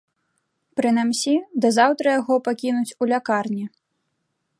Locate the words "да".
1.65-1.71